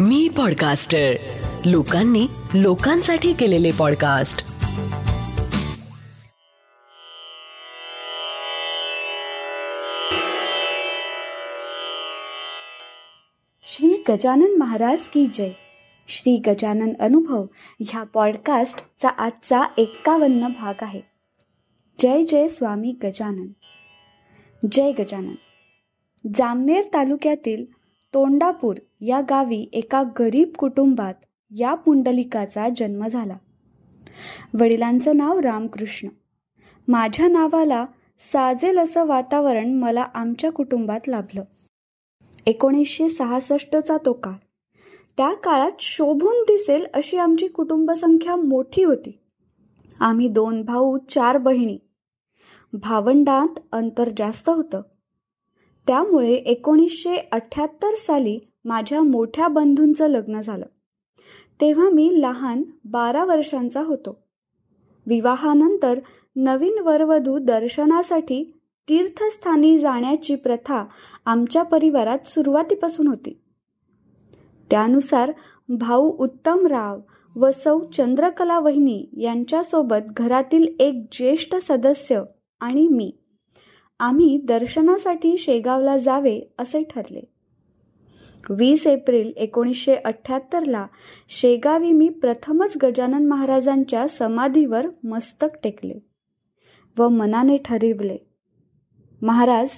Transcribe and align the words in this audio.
मी 0.00 0.28
podcaster 0.28 1.12
लोकांनी 1.64 2.26
लोकांसाठी 2.54 3.32
केलेले 3.32 3.70
पॉडकास्ट 3.78 4.38
श्री 13.66 14.02
गजानन 14.08 14.56
महाराज 14.58 14.98
की 14.98 15.26
जय. 15.26 15.50
श्री 16.08 16.36
गजानन 16.46 16.92
अनुभव 17.00 17.46
ह्या 17.80 18.02
पॉडकास्टचा 18.02 19.08
आजचा 19.08 19.60
एक्कावन्न 19.78 20.48
भाग 20.48 20.74
आहे. 20.80 21.00
जय 21.98 22.24
जय 22.24 22.48
स्वामी 22.48 22.94
गजानन. 23.04 23.46
जय 24.72 24.92
गजानन. 24.92 25.34
जामनेर 26.34 26.84
तालुक्यातील 26.94 27.85
तोंडापूर 28.16 28.76
या 29.00 29.20
गावी 29.20 29.66
एका 29.72 30.02
गरीब 30.02 30.52
कुटुंबात 30.58 31.14
या 31.50 31.74
पुंडलिकाचा 31.74 32.68
जन्म 32.76 33.06
झाला. 33.06 33.36
वडिलांचं 34.60 35.16
नाव 35.16 35.38
रामकृष्ण. 35.38 36.08
माझ्या 36.88 37.28
नावाला 37.28 37.86
साजेल 38.18 38.78
असं 38.78 39.04
वातावरण 39.04 39.74
मला 39.74 40.06
आमच्या 40.14 40.52
कुटुंबात 40.52 41.00
लाभलं. 41.08 41.44
एकोणीसशे 42.46 43.08
सहासष्टचा 43.08 43.96
तो 43.96 44.12
काळ. 44.12 44.34
त्या 45.16 45.34
काळात 45.34 45.72
शोभून 45.78 46.42
दिसेल 46.42 46.86
अशी 46.94 47.16
आमची 47.16 47.46
कुटुंबसंख्या 47.46 48.36
मोठी 48.36 48.84
होती. 48.84 49.18
आम्ही 50.00 50.28
दोन 50.28 50.62
भाऊ 50.62 50.98
चार 50.98 51.38
बहिणी. 51.38 51.78
भावंडात 52.72 53.60
अंतर 53.72 54.08
जास्त 54.16 54.48
होतं. 54.48 54.82
त्यामुळे 55.86 56.32
एकोणीसशे 56.32 57.28
अठ्ठ्याहत्तर 57.32 57.94
साली 57.94 58.38
माझ्या 58.64 59.02
मोठ्या 59.02 59.48
बंधूंचं 59.48 60.06
लग्न 60.06 60.40
झालं. 60.40 60.66
तेव्हा 61.60 61.90
मी 61.90 62.10
लहान 62.12 62.62
बारा 62.84 63.24
वर्षांचा 63.24 63.80
होतो. 63.80 64.18
विवाहानंतर 65.06 65.98
नवीन 66.36 66.78
वरवधू 66.78 67.38
दर्शनासाठी 67.38 68.52
तीर्थस्थानी 68.88 69.78
जाण्याची 69.78 70.34
प्रथा 70.34 70.84
आमच्या 71.24 71.62
परिवारात 71.62 72.26
सुरुवातीपासून 72.26 73.06
होती. 73.06 73.40
त्यानुसार 74.70 75.32
भाऊ 75.68 76.10
उत्तमराव 76.18 77.00
व 77.36 77.50
सौ 77.50 77.78
चंद्रकला 77.78 78.58
वहिनी 78.58 79.08
यांच्यासोबत 79.16 80.12
घरातील 80.16 80.76
एक 80.80 81.06
ज्येष्ठ 81.12 81.54
सदस्य 81.56 82.22
आणि 82.60 82.88
मी 82.88 83.12
आम्ही 84.00 84.40
दर्शनासाठी 84.44 85.36
शेगावला 85.38 85.96
जावे 85.98 86.40
असे 86.58 86.82
ठरले. 86.90 87.20
वीस 88.50 88.86
एप्रिल 88.86 89.32
एकोणीसशे 89.36 89.94
अठ्ठ्याहत्तरला 89.94 90.86
शेगावी 91.28 91.92
मी 91.92 92.08
प्रथमच 92.08 92.76
गजानन 92.82 93.26
महाराजांच्या 93.26 94.06
समाधीवर 94.08 94.86
मस्तक 95.04 95.56
टेकले 95.62 95.94
व 96.98 97.08
मनाने 97.08 97.56
ठरविले 97.56 98.16
महाराज 99.22 99.68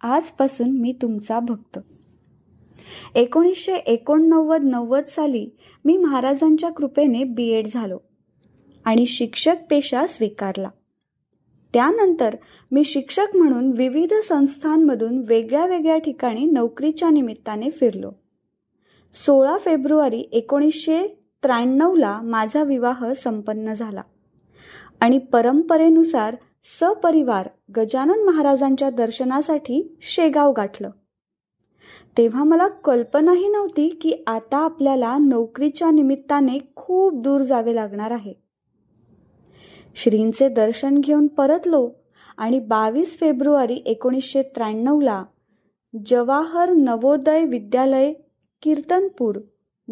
आजपासून 0.00 0.70
मी 0.70 0.92
तुमचा 1.02 1.40
भक्त. 1.40 1.78
एकोणीसशे 3.14 3.74
एकोणनव्वद 3.74 4.64
नव्वद 4.64 5.04
साली 5.04 5.48
मी 5.84 5.96
महाराजांच्या 5.96 6.70
कृपेने 6.70 7.24
बी 7.24 7.48
एड 7.48 7.66
झालो 7.66 7.98
आणि 8.84 9.06
शिक्षक 9.06 9.56
पेशा 9.70 10.06
स्वीकारला. 10.06 10.68
त्यानंतर 11.74 12.36
मी 12.72 12.84
शिक्षक 12.84 13.26
म्हणून 13.34 13.70
विविध 13.70 14.14
संस्थांमधून 14.14 15.24
वेगळ्या 15.28 15.66
वेगळ्या 15.66 15.98
ठिकाणी 15.98 16.44
नोकरीच्या 16.44 17.10
निमित्ताने 17.10 17.70
फिरलो. 17.70 18.10
सोळा 19.14 19.58
फेब्रुवारी 19.58 20.28
एकोणीसशे 20.32 21.20
त्र्याण्णवला 21.42 22.20
माझा 22.22 22.62
विवाह 22.62 23.12
संपन्न 23.12 23.74
झाला. 23.74 24.02
आणि 25.00 25.18
परंपरेनुसार 25.18 26.36
सपरिवार 26.80 27.48
गजानन 27.76 28.24
महाराजांच्या 28.24 28.90
दर्शनासाठी 28.90 29.98
शेगाव 30.02 30.52
गाठलं. 30.52 30.90
तेव्हा 32.18 32.44
मला 32.44 32.68
कल्पनाही 32.68 33.48
नव्हती 33.48 33.88
की 33.88 34.24
आता 34.26 34.58
आपल्याला 34.58 35.18
नोकरीच्या 35.18 35.90
निमित्ताने 35.90 36.58
खूप 36.76 37.22
दूर 37.22 37.40
जावे 37.40 37.74
लागणार 37.74 38.10
आहे. 38.10 38.43
श्रींचे 39.94 40.48
दर्शन 40.48 40.98
घेऊन 40.98 41.26
परतलो 41.26 41.90
आणि 42.38 42.58
बावीस 42.58 43.18
फेब्रुवारी 43.20 43.82
एकोणीसशे 43.86 44.42
त्र्याण्णवला 44.42 45.24
जवाहर 46.06 46.70
नवोदय 46.70 47.44
विद्यालय 47.44 48.12
कीर्तनपूर 48.62 49.38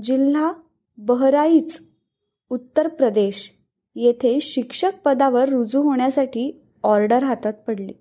जिल्हा 0.05 0.53
बहराईच 0.99 1.81
उत्तर 2.51 2.89
प्रदेश 2.89 3.53
येथे 3.95 4.39
शिक्षक 4.41 4.91
पदावर 5.05 5.49
रुजू 5.49 5.83
होण्यासाठी 5.83 6.63
ऑर्डर 6.83 7.23
हातात 7.23 7.53
पडली. 7.67 7.93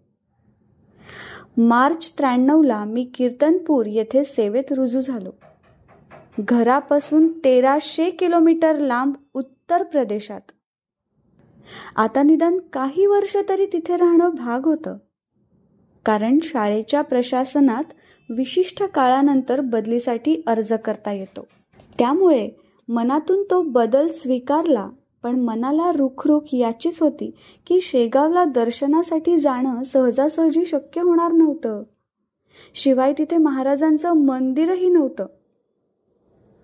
मार्च 1.58 2.14
त्र्याण्णवला 2.18 2.84
मी 2.84 3.04
कीर्तनपूर 3.04 3.86
येथे 3.86 4.24
सेवेत 4.24 4.72
रुजू 4.72 5.02
झालो. 5.02 5.32
घरापासून 6.40 7.28
तेराशे 7.44 8.10
किलोमीटर 8.10 8.80
लांब 8.80 9.14
उत्तर 9.34 9.84
प्रदेशात 9.84 10.52
आता 11.96 12.24
निदान 12.24 12.60
काही 12.74 13.06
वर्ष 13.06 13.38
तरी 13.50 13.66
तिथे 13.66 13.98
राहणं 13.98 14.30
भाग 14.30 14.66
होतं. 14.66 14.98
कारण 16.06 16.40
शाळेच्या 16.44 17.02
प्रशासनात 17.02 17.84
विशिष्ट 18.30 18.84
काळानंतर 18.84 19.62
बदलीसाठी 19.62 20.42
अर्ज 20.48 20.74
करता 20.74 21.12
येतो. 21.12 21.48
त्यामुळे 22.00 22.50
मनातून 22.88 23.44
तो 23.44 23.62
बदल 23.62 24.08
स्वीकारला 24.08 24.90
पण 25.24 25.40
मनाला 25.40 25.92
रुखरुख 25.92 26.42
याचीच 26.54 27.02
होती 27.02 27.36
की 27.68 27.82
शेगावला 27.82 28.46
दर्शनासाठी 28.46 29.40
जाणं 29.40 29.84
सहजासहजी 29.84 30.66
शक्य 30.66 31.02
होणार 31.02 31.32
नव्हतं. 31.32 31.84
शिवाय 32.76 33.14
तिथे 33.18 33.38
महाराजांचं 33.38 34.14
मंदिरही 34.14 34.90
नव्हतं. 34.90 35.26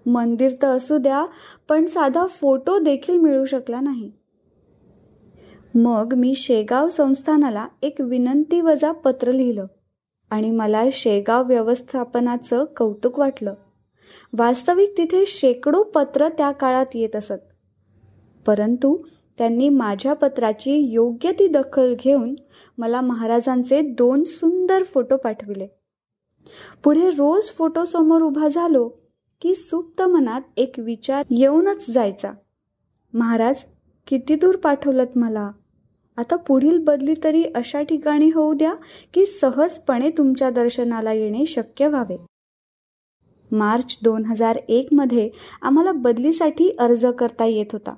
मंदिर 0.05 0.51
तर 0.61 0.67
असू 0.67 0.97
द्या 0.97 1.25
पण 1.69 1.85
साधा 1.85 2.25
फोटो 2.25 2.79
देखील 2.79 3.17
मिळू 3.17 3.45
शकला 3.45 3.79
नाही. 3.79 4.11
मग 5.79 6.13
मी 6.13 6.35
शेगाव 6.35 6.89
संस्थानाला 6.89 7.67
एक 7.81 8.01
विनंती 8.01 8.61
वजा 8.61 8.91
पत्र 8.91 9.31
लिहिलं 9.31 9.65
आणि 10.29 10.51
मला 10.51 10.83
शेगाव 10.91 11.47
व्यवस्थापनाचं 11.47 12.65
कौतुक 12.77 13.19
वाटलं. 13.19 13.53
वास्तविक 14.33 14.93
तिथे 14.97 15.23
शेकडो 15.27 15.83
पत्र 15.83 16.27
त्या 16.27 16.51
काळात 16.51 16.85
येत 16.93 17.15
असत. 17.15 17.53
परंतु 18.45 18.97
त्यांनी 19.37 19.69
माझ्या 19.69 20.13
पत्राची 20.13 20.71
योग्य 20.71 21.31
ती 21.31 21.47
दखल 21.47 21.95
घेऊन 21.99 22.35
मला 22.77 23.01
महाराजांचे 23.01 23.81
दोन 23.81 24.23
सुंदर 24.23 24.83
फोटो 24.83 25.17
पाठविले. 25.17 25.67
पुढे 26.83 27.09
रोज 27.09 27.49
फोटो 27.49 27.85
समोर 27.85 28.21
उभा 28.21 28.47
झालो 28.47 28.89
की 29.41 29.55
सुप्त 29.55 30.01
मनात 30.01 30.41
एक 30.57 30.73
विचार 30.77 31.25
येऊनच 31.31 31.89
जायचा. 31.89 32.31
महाराज 33.13 33.55
किती 34.07 34.35
दूर 34.35 34.55
पाठवलत 34.55 35.17
मला? 35.17 35.51
आता 36.17 36.35
पुढील 36.35 36.77
बदली 36.77 37.13
तरी 37.23 37.43
अशा 37.55 37.81
ठिकाणी 37.81 38.29
होऊ 38.29 38.53
द्या 38.53 38.73
की 39.13 39.25
सहजपणे 39.25 40.09
तुमच्या 40.09 40.49
दर्शनाला 40.49 41.13
येणे 41.13 41.45
शक्य 41.45 41.87
व्हावे. 41.87 42.25
मार्च 43.51 43.99
दोन 44.03 44.25
हजार 44.25 44.59
एक 44.69 44.87
मध्ये 44.91 45.29
आम्हाला 45.61 45.91
बदलीसाठी 45.91 46.75
अर्ज 46.79 47.05
करता 47.05 47.45
येत 47.45 47.65
होता. 47.71 47.95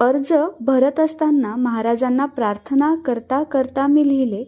अर्ज 0.00 0.32
भरत 0.60 1.00
असताना 1.00 1.56
महाराजांना 1.56 2.26
प्रार्थना 2.26 2.94
करता 2.94 3.42
करता 3.42 3.86
मी 3.86 4.08
लिहिले. 4.08 4.44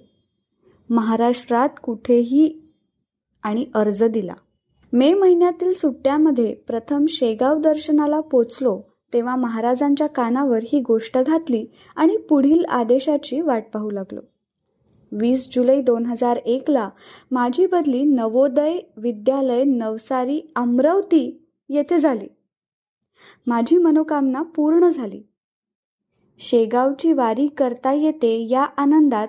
महाराष्ट्रात 0.90 1.68
कुठेही 1.82 2.72
आणि 3.42 3.66
अर्ज 3.74 4.04
दिला. 4.04 4.34
मे 4.92 5.14
महिन्यातील 5.14 5.72
सुट्ट्यामध्ये 5.72 6.54
प्रथम 6.54 7.04
शेगाव 7.08 7.58
दर्शनाला 7.58 8.20
पोचलो. 8.20 8.93
तेव्हा 9.14 9.36
महाराजांच्या 9.36 10.06
कानावर 10.06 10.58
ही 10.72 10.80
गोष्ट 10.80 11.18
घातली 11.18 11.66
आणि 11.96 12.16
पुढील 12.16 12.64
आदेशाची 12.64 13.40
वाट 13.40 13.64
पाहू 13.74 13.90
लागलो. 13.90 14.20
वीस 15.12 15.48
जुलै 15.52 15.82
दोन 15.82 16.06
हजार 16.06 16.36
एकला 16.36 16.90
माझी 17.30 17.66
बदली 17.66 18.02
नवोदय 18.02 18.78
विद्यालय 18.96 19.64
नवसारी 19.64 20.40
अमरावती 20.56 21.44
येथे 21.68 21.98
झाली. 21.98 22.26
माझी 23.46 23.78
मनोकामना 23.78 24.42
पूर्ण 24.42 24.88
झाली. 24.88 25.22
शेगावची 26.38 27.12
वारी 27.12 27.46
करता 27.46 27.92
येते 27.92 28.48
या 28.50 28.62
आनंदात 28.62 29.28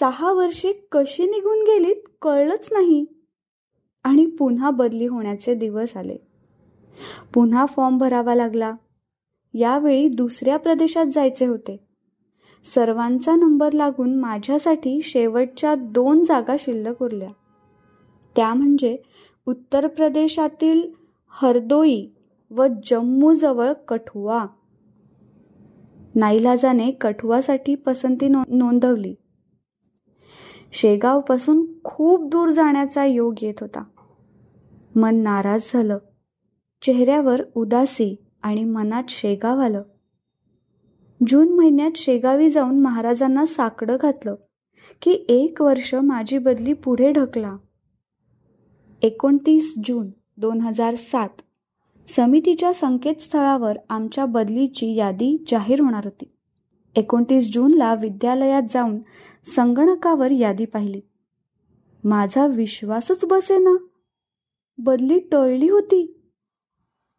सहा 0.00 0.32
वर्षे 0.32 0.72
कशी 0.92 1.26
निघून 1.26 1.58
गेलीत 1.58 2.08
कळलंच 2.22 2.68
नाही. 2.72 3.04
आणि 4.04 4.26
पुन्हा 4.26 4.70
बदली 4.70 5.06
होण्याचे 5.06 5.54
दिवस 5.54 5.96
आले. 5.96 6.16
पुन्हा 7.34 7.66
फॉर्म 7.66 7.98
भरावा 7.98 8.34
लागला. 8.34 8.72
यावेळी 9.54 10.08
दुसऱ्या 10.08 10.56
प्रदेशात 10.56 11.06
जायचे 11.06 11.46
होते. 11.46 11.76
सर्वांचा 12.64 13.36
नंबर 13.36 13.72
लागून 13.72 14.14
माझ्यासाठी 14.14 15.02
शेवटच्या 15.02 15.74
दोन 15.74 16.22
जागा 16.22 16.56
शिल्लक 16.58 17.02
उरल्या. 17.02 17.28
त्या 18.36 18.54
म्हणजे 18.54 18.96
उत्तर 19.46 19.86
प्रदेशातील 19.86 20.82
हरदोई 21.28 22.06
व 22.50 22.66
जम्मूजवळ 22.86 23.72
कठुआ. 23.72 24.44
नाईलाजाने 26.14 26.90
कठुआसाठी 26.90 27.74
पसंती 27.74 28.28
नोंदवली. 28.28 29.14
शेगावपासून 30.72 31.66
खूप 31.84 32.28
दूर 32.28 32.48
जाण्याचा 32.48 33.04
योग 33.04 33.34
येत 33.42 33.54
होता. 33.60 33.84
मन 34.96 35.16
नाराज 35.16 35.60
झालं. 35.74 35.98
चेहऱ्यावर 36.82 37.42
उदासी 37.54 38.23
आणि 38.44 38.64
मनात 38.64 39.02
शेगाव 39.08 39.60
आलं. 39.60 39.82
जून 41.26 41.48
महिन्यात 41.48 41.90
शेगावी 41.96 42.50
जाऊन 42.50 42.80
महाराजांना 42.80 43.46
साकडं 43.46 43.96
घातलं 44.00 44.34
की 45.02 45.26
एक 45.28 45.62
वर्ष 45.62 45.94
माझी 45.94 46.38
बदली 46.38 46.72
पुढे 46.72 47.12
ढकला. 47.12 47.56
एकोणतीस 49.02 49.74
जून 49.84 50.10
दोन 50.36 50.60
हजार 50.60 50.94
सात. 50.94 51.28
समितीच्या 52.08 52.72
संकेतस्थळावर 52.72 53.76
आमच्या 53.90 54.26
बदलीची 54.26 54.94
यादी 54.94 55.44
जाहीर 55.46 55.80
होणार 55.80 56.04
होती. 56.04 56.32
एकोणतीस 56.96 57.52
जूनला 57.52 57.94
विद्यालयात 57.94 58.62
जाऊन 58.70 58.98
संगणकावर 59.56 60.30
यादी 60.30 60.64
पाहिली. 60.64 61.00
माझा 62.04 62.46
विश्वासच 62.46 63.24
बसेना. 63.24 63.76
बदली 64.78 65.18
टळली 65.18 65.68
होती. 65.68 66.13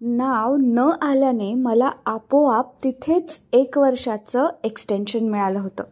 नाव 0.01 0.55
न 0.59 0.79
आल्याने 0.79 1.53
मला 1.53 1.91
आपोआप 2.05 2.83
तिथेच 2.83 3.39
एक 3.53 3.77
वर्षाचं 3.77 4.47
एक्सटेन्शन 4.63 5.29
मिळालं 5.29 5.59
होतं. 5.59 5.83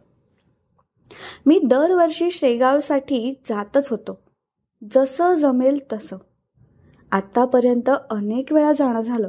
मी 1.46 1.58
दरवर्षी 1.58 2.30
शेगावसाठी 2.30 3.40
जातच 3.48 3.88
होतो. 3.88 4.18
जसं 4.90 5.34
जमेल 5.34 5.78
तसं. 5.92 6.16
आत्तापर्यंत 7.12 7.90
अनेक 8.10 8.52
वेळा 8.52 8.72
जाणं 8.72 9.00
झालं. 9.00 9.28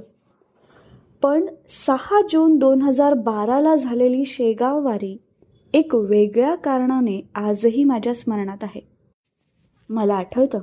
पण 1.21 1.45
सहा 1.69 2.21
जून 2.31 2.57
दोन 2.57 2.81
हजार 2.81 3.13
बाराला 3.13 3.75
झालेली 3.75 4.25
शेगाव 4.25 4.85
वारी 4.85 5.17
एक 5.73 5.95
वेगळ्या 5.95 6.55
कारणाने 6.55 7.29
आजही 7.35 7.83
माझ्या 7.83 8.15
स्मरणात 8.15 8.57
आहे. 8.61 8.87
मला 9.89 10.15
आठवतं 10.15 10.59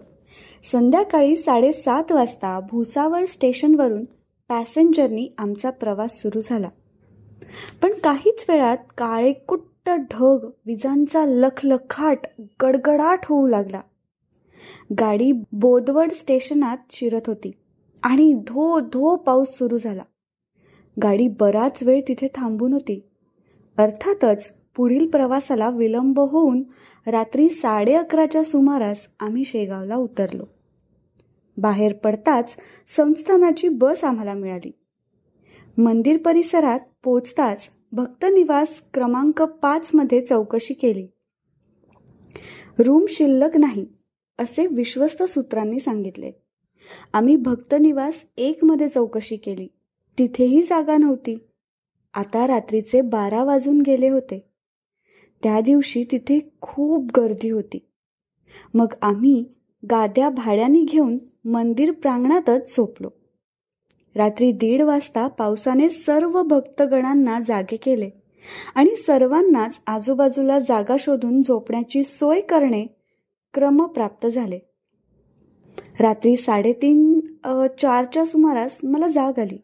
संध्याकाळी 0.64 1.37
साडेसात 1.37 2.12
वाजता 2.12 2.61
भुसावळ 2.61 3.25
स्टेशनवरून 3.25 4.05
पॅसेंजरनी 4.49 5.29
आमचा 5.38 5.70
प्रवास 5.70 6.20
सुरू 6.20 6.40
झाला. 6.40 6.69
पण 7.82 7.93
काहीच 7.93 8.44
वेळात 8.49 8.76
काळेकुट्ट 8.99 9.90
ढग 10.11 10.49
विजांचा 10.67 11.25
लखलखाट 11.26 12.19
गडगडाट 12.62 13.19
होऊ 13.25 13.46
लागला. 13.46 13.81
गाडी 15.00 15.32
बोदवड 15.52 16.12
स्टेशनात 16.12 16.76
शिरत 16.90 17.20
होती 17.26 17.52
आणि 18.02 18.32
धो 18.32 18.81
धो 18.81 19.17
पाऊस 19.17 19.49
सुरू 19.49 19.79
झाला. 19.79 20.02
गाडी 21.02 21.29
बराच 21.29 21.82
वेळ 21.82 22.00
तिथे 22.08 22.29
थांबून 22.34 22.73
होती. 22.73 23.08
अर्थातच 23.79 24.52
पुढील 24.77 25.11
प्रवासाला 25.11 25.71
विलंब 25.71 26.21
होऊन 26.21 26.63
रात्री 27.07 27.49
साडे 27.49 27.95
अकराच्या 27.95 28.45
सुमारास 28.45 29.07
आम्ही 29.21 29.45
शेगावला 29.45 29.97
उतरलो. 29.97 30.45
बाहेर 31.57 31.93
पडताच 31.93 32.57
संस्थानाची 32.97 33.69
बस 33.69 34.05
आम्हाला 34.05 34.35
मिळाली. 34.35 34.73
मंदिर 35.79 36.17
परिसरात 36.17 36.81
पोचताच 37.05 37.71
भक्तनिवास 37.93 38.83
क्रमांक 38.95 39.43
पाच 39.43 39.91
मध्ये 39.95 40.21
चौकशी 40.21 40.75
केली. 40.75 41.07
रूम 42.79 43.05
शिल्लक 43.09 43.57
नाही 43.57 43.87
असे 44.39 44.67
विश्वस्त 44.67 45.23
सूत्रांनी 45.23 45.81
सांगितले. 45.81 46.33
आम्ही 47.13 47.37
भक्तनिवास 47.37 48.25
एक 48.37 48.65
मध्ये 48.65 48.89
चौकशी 48.89 49.37
केली. 49.37 49.69
तिथेही 50.19 50.63
जागा 50.63 50.97
नव्हती. 50.97 51.39
आता 52.15 52.47
रात्रीचे 52.47 53.01
बारा 53.01 53.45
वाजून 53.45 53.81
गेले 53.81 54.09
होते. 54.09 54.52
त्या 55.43 55.61
दिवशी 55.61 56.05
तिथे 56.12 56.39
खूप 56.61 57.11
गर्दी 57.17 57.50
होती. 57.50 57.79
मग 58.75 58.93
आम्ही 59.03 59.44
गाद्या 59.91 60.29
भाड्याने 60.31 60.83
घेऊन 60.83 61.19
मंदिर 61.44 61.93
प्रांगणातच 61.93 62.77
झोपलो. 62.77 63.09
रात्री 64.15 64.53
दीड 64.53 64.83
वाजता 64.83 65.27
पावसाने 65.29 65.91
सर्व 65.91 66.43
भक्तगणांना 66.43 67.41
जागे 67.41 67.77
केले 67.77 68.11
आणि 68.75 68.97
सर्वांनाच 68.97 69.81
आजूबाजूला 69.87 70.59
जागा 70.59 70.97
शोधून 70.99 71.43
झोपण्याची 71.43 72.05
सोय 72.05 72.41
करणे 72.41 72.87
क्रम 73.55 73.87
प्राप्त 73.87 74.27
झाले. 74.27 74.59
रात्री 76.00 76.37
साडेतीन 76.37 77.21
चारच्या 77.79 78.25
सुमारास 78.25 78.79
मला 78.83 79.09
जाग 79.09 79.39
आली. 79.39 79.59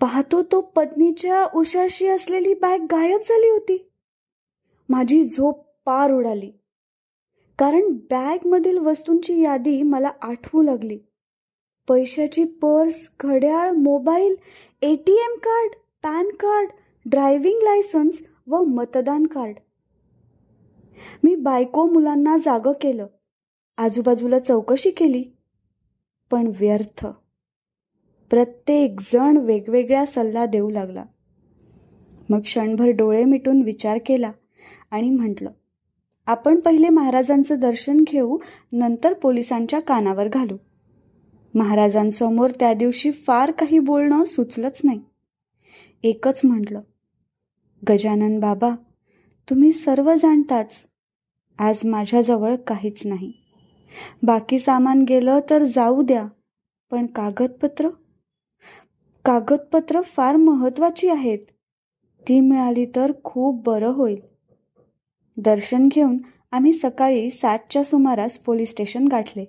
पाहतो 0.00 0.42
तो 0.42 0.60
पत्नीच्या 0.60 1.44
उशाशी 1.54 2.06
असलेली 2.06 2.54
बॅग 2.54 2.78
गायब 2.90 3.20
झाली 3.20 3.50
होती. 3.50 3.85
माझी 4.88 5.28
झोप 5.28 5.66
पार 5.84 6.12
उडाली. 6.12 6.50
कारण 7.58 7.92
बॅगमधील 7.92 8.78
वस्तूंची 8.78 9.42
यादी 9.42 9.82
मला 9.82 10.10
आठवू 10.22 10.62
लागली. 10.62 10.98
पैशाची 11.88 12.44
पर्स 12.44 13.10
घड्याळ 13.20 13.70
mobile 13.70 14.36
A 14.82 14.96
T 14.96 15.12
M 15.12 15.38
card 15.38 15.70
PAN 16.02 16.28
card 16.28 16.68
driving 17.06 17.58
licence 17.62 18.22
व 18.46 18.62
मतदान 18.62 19.26
कार्ड. 19.26 19.54
मी 21.24 21.34
बायको 21.34 21.86
मुलांना 21.86 22.36
जागं 22.36 22.72
केलं. 22.80 23.06
आजूबाजूला 23.76 24.38
चौकशी 24.38 24.90
केली. 24.90 25.24
पण 26.30 26.52
व्यर्थ. 26.60 27.06
प्रत्येक 28.30 29.00
जण 29.00 29.36
वेगवेगळा 29.36 30.06
सल्ला 30.06 30.46
देऊ 30.46 30.70
लागला. 30.70 31.04
मग 32.28 32.40
क्षणभर 32.40 32.86
डोळे 32.86 33.24
मिटून 33.24 33.62
विचार 33.62 33.98
केला. 34.06 34.32
आणि 34.90 35.10
म्हटलं 35.10 35.50
आपण 36.26 36.60
पहिले 36.60 36.88
महाराजांचं 36.88 37.58
दर्शन 37.58 37.96
घेऊ 38.06 38.38
नंतर 38.72 39.12
पोलिसांच्या 39.12 39.80
कानावर 39.80 40.28
घालू. 40.28 40.56
महाराजांसमोर 41.54 42.50
त्या 42.50 42.74
दिवशी 42.74 43.10
फार 43.10 43.50
काही 43.50 43.78
बोलणं 43.78 44.24
सुचलंच 44.24 44.80
नाही. 44.84 45.00
एकच 46.02 46.40
म्हटलं 46.44 46.80
गजानन 47.88 48.38
बाबा 48.40 48.74
तुम्ही 49.50 49.72
सर्व 49.72 50.12
जाणताच 50.14 50.84
आज 51.58 51.80
माझ्याजवळ 51.84 52.54
काहीच 52.56 53.06
नाही. 53.06 53.32
बाकी 54.22 54.58
सामान 54.58 55.02
गेलं 55.02 55.40
तर 55.50 55.62
जाऊ 55.62 56.02
द्या 56.02 56.26
पण 56.90 57.06
कागदपत्र? 57.06 57.88
कागदपत्र 59.24 60.00
फार 60.00 60.36
महत्वाची 60.36 61.08
आहेत. 61.08 61.38
ती 62.28 62.40
मिळाली 62.40 62.86
तर 62.96 63.12
खूप 63.24 63.62
बरं 63.66 63.88
होईल. 63.88 64.35
दर्शन 65.36 65.88
घेऊन 65.88 66.18
आम्ही 66.52 66.72
सकाळी 66.72 67.30
सातच्या 67.30 67.84
सुमारास 67.84 68.38
पोलीस 68.38 68.70
स्टेशन 68.70 69.08
गाठले. 69.08 69.44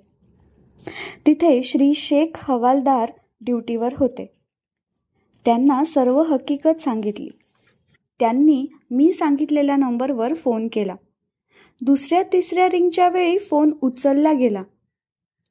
तिथे 1.25 1.63
श्री 1.63 1.94
शेख 1.94 2.27
हवालदार 2.36 3.12
ड्युटीवर 3.41 3.94
होते. 3.98 4.34
त्यांना 5.46 5.84
सर्व 5.84 6.22
हकीकत 6.22 6.82
सांगितली. 6.82 7.29
त्यांनी 8.20 8.65
मी 8.91 9.13
सांगितलेल्या 9.13 9.75
नंबरवर 9.75 10.34
फोन 10.34 10.67
केला. 10.74 10.96
दुसऱ्या 11.82 12.24
तिसऱ्या 12.24 12.67
रिंगच्या 12.67 13.10
वेळी 13.10 13.38
फोन 13.38 13.74
उचलला 13.82 14.34
गेला. 14.34 14.63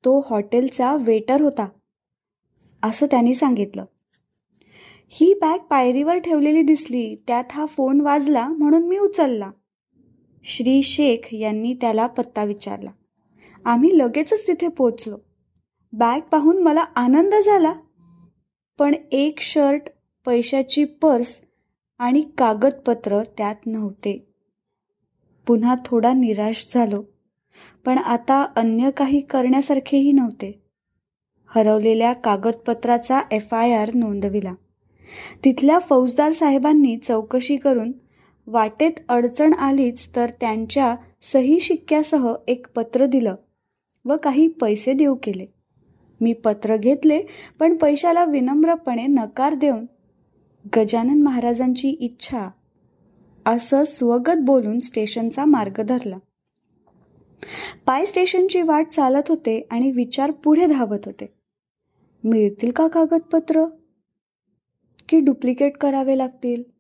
तो 0.05 0.27
हॉटेलचा 0.31 0.97
वेटर 1.01 1.41
होता 1.41 1.69
असं 2.83 3.07
त्यांनी 3.07 3.35
सांगितलं. 3.35 3.85
ही 5.09 5.35
बॅग 5.35 5.59
पायरीवर 5.59 6.19
ठेवलेली 6.19 6.63
दिसली 6.63 7.17
त्यात 7.27 7.45
हा 7.51 7.67
फोन 7.67 8.01
वाजला 8.01 8.49
म्हणून 8.49 8.89
मी 8.89 8.99
उचलला. 8.99 9.51
श्री 10.49 10.83
शेख 10.83 11.35
यांनी 11.35 11.75
त्याला 11.75 12.07
पत्ता 12.07 12.45
विचारला. 12.45 12.91
आम्ही 13.65 13.99
लगेचच 13.99 14.47
तिथे 14.47 14.69
पोचलो 14.69 15.17
बॅग 15.93 16.21
पाहून 16.21 16.63
मला 16.63 16.81
आनंद 16.81 17.35
झाला. 17.35 17.75
पण 18.79 18.95
एक 19.13 19.41
शर्ट 19.41 19.83
पैशाची 20.27 20.85
पर्स 20.85 21.41
आणि 21.99 22.25
कागदपत्र 22.39 23.23
त्यात 23.23 23.55
नव्हते. 23.67 24.27
पुन्हा 25.47 25.75
थोडा 25.85 26.13
निराश 26.13 26.67
झालो. 26.75 27.03
पण 27.85 27.99
आता 27.99 28.47
अन्य 28.57 28.91
काही 28.91 29.21
करण्यासारखेही 29.21 30.13
नव्हते. 30.13 30.63
हरवलेल्या 31.47 32.13
कागदपत्राचा 32.13 33.21
एफ 33.31 33.55
आय 33.55 33.73
आर 33.73 33.95
नोंदविला. 33.95 34.55
तिथल्या 35.45 35.79
फौजदार 35.79 36.33
साहेबांनी 36.33 36.97
चौकशी 36.97 37.57
करून 37.57 37.93
वाटेत 38.47 38.93
अडचण 39.09 39.55
आलीच 39.55 40.09
तर 40.17 40.31
त्यांच्या 40.41 40.97
सही 41.23 41.61
शिक्क्यासह 41.61 42.35
एक 42.49 42.67
पत्र 42.75 43.07
दिलं 43.07 43.35
व 44.05 44.17
काही 44.17 44.49
पैसे 44.49 44.93
देऊ 44.93 45.15
केले. 45.23 45.47
मी 46.21 46.33
पत्र 46.33 46.77
घेतले 46.77 47.23
पण 47.59 47.77
पैशाला 47.77 48.25
विनम्रपणे 48.25 49.07
नकार 49.07 49.55
देऊन 49.55 49.87
गजानन 50.77 51.23
महाराजांची 51.23 51.89
इच्छा 51.89 52.49
असं 53.47 53.85
स्वगत 53.85 54.41
बोलून 54.41 54.79
स्टेशनचा 54.79 55.45
मार्ग 55.45 55.83
धरला. 55.83 56.19
पाय 57.87 58.05
स्टेशनची 58.05 58.63
वाट 58.63 58.89
चालत 58.89 59.29
होते 59.29 59.67
आणि 59.71 59.91
विचार 59.91 60.31
पुढे 60.31 60.67
धावत 60.67 61.07
होते. 61.07 61.27
मिळतील 62.25 62.71
का 62.71 62.89
कागदपत्र? 62.89 63.65
की 65.09 65.21
डुप्लिकेट 65.21 65.77
करावे 65.77 66.19
लागतील? 66.19 66.76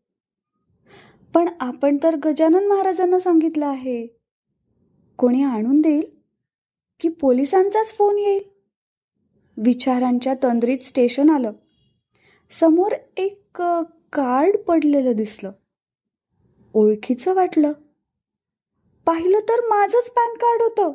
पण 1.37 1.49
आपण 1.61 1.99
तर 2.03 2.17
गजानन 2.25 2.67
महाराजांना 2.67 3.19
सांगितलं 3.19 3.67
आहे. 3.67 4.07
कोणी 5.19 5.43
आणून 5.43 5.81
देईल? 5.81 6.11
की 7.01 7.09
पोलिसांचाच 7.09 7.93
फोन 7.93 8.19
येईल? 8.19 8.43
विचारांच्या 9.57 10.35
तंद्रीत 10.43 10.79
स्टेशन 10.79 11.31
आलं. 11.31 11.53
समोर 12.51 12.93
एक 13.17 13.63
कार्ड 14.13 14.57
पडलेलं 14.57 15.13
दिसलं. 15.13 15.53
ओळखीचं 16.75 17.35
वाटलं. 17.35 17.73
पाहिलं 19.07 19.39
तर 19.41 19.69
माझंच 19.69 20.11
पॅन 20.11 20.35
कार्ड 20.35 20.63
होतं. 20.63 20.93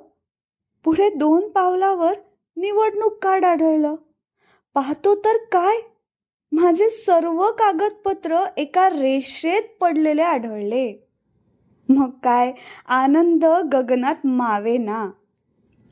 पुढे 0.83 1.09
दोन 1.09 1.49
पावलावर 1.49 2.13
निवडणूक 2.57 3.23
कार्ड 3.23 3.45
आढळलं. 3.45 3.95
पाहतो 4.73 5.15
तर 5.15 5.37
काय? 5.51 5.90
माझे 6.53 6.89
सर्व 6.89 7.45
कागदपत्र 7.51 8.45
एका 8.57 8.89
रेषेत 8.89 9.61
पडलेले 9.81 10.21
आढळले. 10.21 11.05
मग 11.89 12.09
काय? 12.09 12.51
आनंद 12.87 13.45
गगनात 13.45 14.15
मावे 14.23 14.77
ना. 14.77 15.09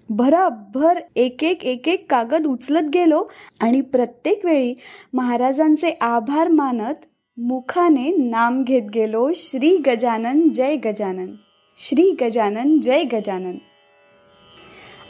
भराभर 0.09 0.99
एक 1.15 1.43
एक 1.43 1.63
एक 1.63 1.87
एक 1.87 2.11
कागद 2.11 2.45
उचलत 2.45 2.89
गेलो 2.89 3.23
आणि 3.59 3.81
प्रत्येक 3.81 4.45
वेळी 4.45 4.73
महाराजांचे 5.13 5.95
आभार 6.01 6.47
मानत 6.47 6.95
मुखाने 7.37 8.15
नाम 8.17 8.63
घेत 8.63 8.89
गेलो 8.95 9.29
श्री 9.35 9.77
गजानन 9.77 10.49
जय 10.49 10.75
गजानन. 10.75 11.33
श्री 11.77 12.15
गजानन 12.21 12.79
जय 12.79 13.03
गजानन. 13.03 13.55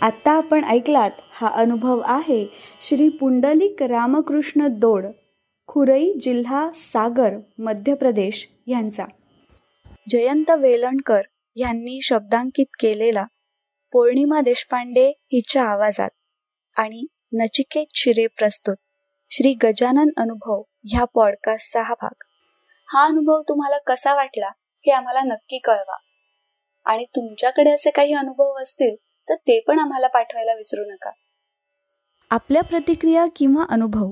आत्ता 0.02 0.32
आपण 0.32 0.64
ऐकलात 0.64 1.12
हा 1.32 1.48
अनुभव 1.48 2.02
आहे 2.06 2.46
श्री 2.82 3.10
पुंडलिक 3.10 3.84
रामकृष्ण 3.84 4.68
दोड. 4.68 5.06
खुरई 5.72 6.14
जिल्हा 6.22 6.72
सागर 6.74 7.34
मध्य 7.58 7.94
प्रदेश 7.94 8.48
यांचा. 8.68 9.06
जयंत 10.10 10.52
वेलणकर 10.52 11.22
यांनी 11.56 12.00
शब्दांकित 12.04 12.66
केलेला 12.80 13.26
पौर्णिमा 13.92 14.42
देशपांडे 14.42 15.10
हिच्या 15.10 15.64
आवाजात 15.64 16.10
आणि 16.78 17.06
नचिकेत 17.34 17.86
शिरे 17.96 18.28
प्रस्तुत. 18.28 18.76
श्री 19.30 19.54
गजानन 19.54 20.10
अनुभव 20.18 20.62
ह्या 20.84 21.06
पॉडकास्टचा 21.06 21.82
हा 21.82 21.94
भाग. 21.94 22.24
हा 22.94 23.06
अनुभव 23.06 23.42
तुम्हाला 23.42 23.78
कसा 23.78 24.16
वाटला 24.16 24.50
हे 24.86 24.92
आम्हाला 24.92 25.22
नक्की 25.22 25.58
कळवा. 25.58 25.98
आणि 26.86 27.06
तुमच्याकडे 27.16 27.72
असे 27.72 27.90
काही 27.90 28.14
अनुभव 28.14 28.54
असतील 28.62 28.96
तर 29.30 29.36
ते 29.36 29.60
पण 29.60 29.80
आम्हाला 29.80 30.08
पाठवायला 30.08 30.54
विसरू 30.54 30.86
नका. 30.86 31.12
आपल्या 32.30 32.64
प्रतिक्रिया 32.64 33.26
किंवा 33.36 33.66
अनुभव 33.70 34.12